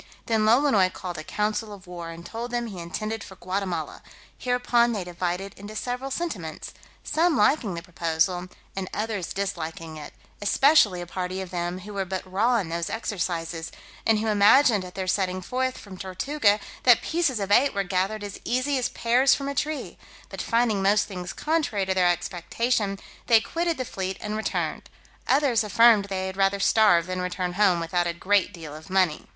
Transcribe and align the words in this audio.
Then 0.25 0.45
Lolonois 0.45 0.91
called 0.91 1.19
a 1.19 1.23
council 1.23 1.71
of 1.71 1.85
war, 1.85 2.09
and 2.09 2.25
told 2.25 2.49
them, 2.49 2.65
he 2.65 2.79
intended 2.79 3.23
for 3.23 3.35
Guatemala: 3.35 4.01
hereupon 4.35 4.93
they 4.93 5.03
divided 5.03 5.53
into 5.57 5.75
several 5.75 6.09
sentiments, 6.09 6.73
some 7.03 7.37
liking 7.37 7.75
the 7.75 7.83
proposal, 7.83 8.47
and 8.75 8.89
others 8.95 9.31
disliking 9.31 9.97
it, 9.97 10.13
especially 10.41 11.01
a 11.01 11.05
party 11.05 11.39
of 11.39 11.51
them 11.51 11.81
who 11.81 11.93
were 11.93 12.03
but 12.03 12.23
raw 12.25 12.55
in 12.57 12.69
those 12.69 12.89
exercises, 12.89 13.71
and 14.03 14.17
who 14.17 14.25
imagined 14.25 14.83
at 14.83 14.95
their 14.95 15.05
setting 15.05 15.39
forth 15.39 15.77
from 15.77 15.99
Tortuga 15.99 16.59
that 16.81 17.03
pieces 17.03 17.39
of 17.39 17.51
eight 17.51 17.75
were 17.75 17.83
gathered 17.83 18.23
as 18.23 18.39
easy 18.43 18.79
as 18.79 18.89
pears 18.89 19.35
from 19.35 19.47
a 19.47 19.53
tree; 19.53 19.99
but 20.29 20.41
finding 20.41 20.81
most 20.81 21.05
things 21.05 21.31
contrary 21.31 21.85
to 21.85 21.93
their 21.93 22.07
expectation, 22.09 22.97
they 23.27 23.39
quitted 23.39 23.77
the 23.77 23.85
fleet, 23.85 24.17
and 24.19 24.35
returned; 24.35 24.89
others 25.27 25.63
affirmed 25.63 26.05
they 26.05 26.25
had 26.25 26.37
rather 26.37 26.59
starve 26.59 27.05
than 27.05 27.21
return 27.21 27.53
home 27.53 27.79
without 27.79 28.07
a 28.07 28.13
great 28.13 28.51
deal 28.51 28.73
of 28.75 28.89
money. 28.89 29.27